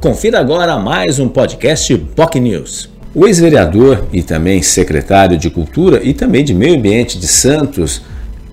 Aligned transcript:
Confira 0.00 0.38
agora 0.38 0.78
mais 0.78 1.18
um 1.18 1.28
podcast 1.28 1.98
POC 2.14 2.38
News. 2.38 2.88
O 3.12 3.26
ex-vereador 3.26 4.06
e 4.12 4.22
também 4.22 4.62
secretário 4.62 5.36
de 5.36 5.50
Cultura 5.50 6.00
e 6.04 6.14
também 6.14 6.44
de 6.44 6.54
Meio 6.54 6.76
Ambiente 6.76 7.18
de 7.18 7.26
Santos, 7.26 8.00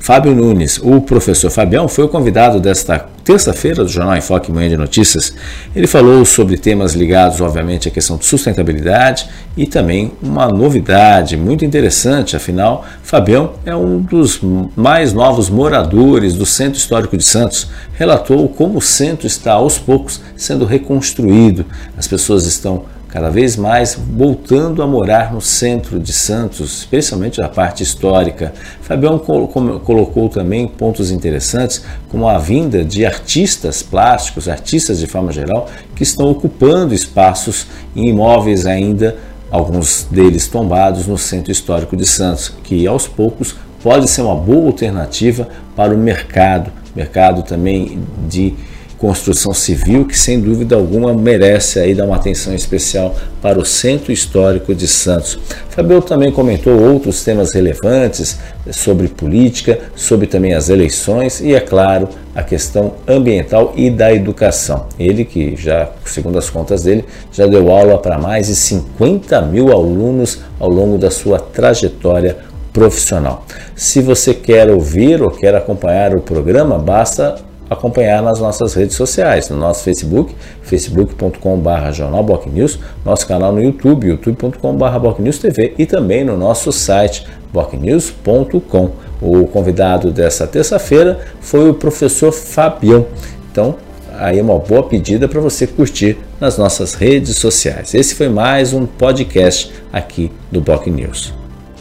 Fábio 0.06 0.36
Nunes, 0.36 0.80
o 0.84 1.02
professor 1.02 1.50
Fabião, 1.50 1.88
foi 1.88 2.04
o 2.06 2.08
convidado 2.08 2.60
desta 2.60 3.10
terça-feira 3.24 3.84
do 3.84 3.90
Jornal 3.90 4.16
Enfoque 4.16 4.52
Manhã 4.52 4.70
de 4.70 4.78
Notícias. 4.78 5.34
Ele 5.76 5.88
falou 5.88 6.24
sobre 6.24 6.58
temas 6.58 6.94
ligados, 6.94 7.42
obviamente, 7.42 7.88
à 7.88 7.92
questão 7.92 8.16
de 8.16 8.24
sustentabilidade 8.24 9.28
e 9.58 9.66
também 9.66 10.12
uma 10.22 10.48
novidade 10.48 11.36
muito 11.36 11.66
interessante, 11.66 12.36
afinal, 12.36 12.86
Fabião 13.02 13.54
é 13.66 13.76
um 13.76 14.00
dos 14.00 14.40
mais 14.76 15.12
novos 15.12 15.50
moradores 15.50 16.36
do 16.36 16.46
Centro 16.46 16.78
Histórico 16.78 17.18
de 17.18 17.24
Santos. 17.24 17.68
Relatou 17.96 18.48
como 18.48 18.78
o 18.78 18.82
centro 18.84 19.26
está 19.26 19.54
aos 19.54 19.80
poucos 19.80 20.22
sendo 20.38 20.66
reconstruído. 20.66 21.66
As 21.98 22.08
pessoas 22.08 22.46
estão 22.46 22.86
cada 23.16 23.30
vez 23.30 23.56
mais 23.56 23.98
voltando 23.98 24.84
a 24.84 24.88
morar 24.88 25.34
no 25.34 25.40
centro 25.40 25.98
de 25.98 26.12
Santos, 26.12 26.80
especialmente 26.80 27.42
a 27.42 27.48
parte 27.48 27.82
histórica. 27.82 28.54
Fabião 28.82 29.18
colocou 29.18 30.28
também 30.28 30.68
pontos 30.68 31.12
interessantes, 31.12 31.82
como 32.10 32.28
a 32.28 32.38
vinda 32.38 32.84
de 32.84 33.06
artistas 33.06 33.82
plásticos, 33.82 34.50
artistas 34.50 35.00
de 35.00 35.08
forma 35.08 35.32
geral, 35.32 35.70
que 35.96 36.04
estão 36.04 36.30
ocupando 36.30 36.94
espaços 36.94 37.68
em 37.96 38.10
imóveis 38.10 38.66
ainda, 38.66 39.16
alguns 39.50 40.06
deles 40.12 40.50
tombados, 40.50 41.08
no 41.08 41.18
centro 41.18 41.54
histórico 41.54 41.96
de 41.96 42.06
Santos, 42.06 42.52
que 42.66 42.86
aos 42.86 43.08
poucos 43.08 43.56
pode 43.82 44.10
ser 44.10 44.24
uma 44.24 44.36
boa 44.36 44.68
alternativa 44.68 45.48
para 45.74 45.94
o 45.94 45.98
mercado, 45.98 46.70
mercado 46.94 47.44
também 47.44 47.98
de 48.28 48.54
construção 48.98 49.54
civil 49.54 50.06
que 50.06 50.18
sem 50.18 50.40
dúvida 50.40 50.76
alguma 50.76 51.14
merece 51.14 51.80
aí 51.80 51.94
dar 51.94 52.06
uma 52.06 52.16
atenção 52.16 52.54
especial 52.54 53.16
para 53.42 53.60
o 53.60 53.66
Centro 53.66 54.12
Histórico 54.12 54.74
de 54.74 54.88
Santos. 54.88 55.38
Fabio 55.70 56.02
também 56.02 56.32
comentou 56.32 56.80
outros 56.80 57.24
temas 57.24 57.54
relevantes 57.54 58.40
sobre 58.72 59.08
política, 59.08 59.80
sobre 59.96 60.28
também 60.28 60.54
as 60.54 60.70
eleições 60.70 61.42
e, 61.42 61.54
é 61.54 61.60
claro, 61.60 62.08
a 62.34 62.42
questão 62.42 62.96
ambiental 63.08 63.74
e 63.76 63.90
da 63.90 64.14
educação. 64.14 64.88
Ele 64.98 65.26
que 65.26 65.56
já, 65.56 65.90
segundo 66.06 66.38
as 66.38 66.50
contas 66.50 66.84
dele, 66.84 67.06
já 67.32 67.46
deu 67.46 67.70
aula 67.72 67.98
para 67.98 68.18
mais 68.18 68.48
de 68.48 68.56
50 68.56 69.42
mil 69.44 69.72
alunos 69.72 70.40
ao 70.60 70.70
longo 70.70 70.98
da 70.98 71.12
sua 71.12 71.40
trajetória 71.40 72.38
profissional. 72.74 73.46
Se 73.74 74.02
você 74.02 74.34
quer 74.34 74.70
ouvir 74.70 75.22
ou 75.22 75.32
quer 75.32 75.56
acompanhar 75.56 76.14
o 76.14 76.22
programa, 76.22 76.78
basta 76.78 77.36
acompanhar 77.70 78.22
nas 78.22 78.40
nossas 78.40 78.74
redes 78.74 78.96
sociais, 78.96 79.50
no 79.50 79.58
nosso 79.58 79.84
Facebook, 79.84 80.36
facebook.com.br 80.62 81.92
jornalbocnews, 81.92 82.80
nosso 83.04 83.28
canal 83.28 83.52
no 83.52 83.62
YouTube, 83.62 84.08
youtube.com.br 84.08 85.00
bocnewstv 85.00 85.74
e 85.78 85.86
também 85.86 86.24
no 86.24 86.38
nosso 86.38 86.72
site 86.72 87.26
bocnews.com. 87.52 88.92
O 89.22 89.48
convidado 89.48 90.12
dessa 90.12 90.46
terça-feira 90.46 91.20
foi 91.40 91.70
o 91.70 91.74
professor 91.74 92.32
Fabião. 92.32 93.08
Então, 93.52 93.76
aí 94.18 94.40
é 94.40 94.42
uma 94.42 94.60
boa 94.60 94.84
pedida 94.84 95.28
para 95.28 95.40
você 95.40 95.66
curtir 95.66 96.18
nas 96.40 96.58
nossas 96.58 96.94
redes 96.94 97.38
sociais. 97.38 97.94
Esse 97.94 98.16
foi 98.16 98.30
mais 98.30 98.74
um 98.74 98.86
podcast 98.86 99.72
aqui 99.92 100.32
do 100.52 100.60
Boc 100.60 100.88
News. 100.88 101.34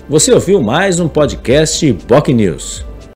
Você 0.09 0.33
ouviu 0.33 0.63
mais 0.63 1.01
um 1.01 1.09
podcast 1.09 1.93
Boc 2.07 2.29
News. 2.29 2.85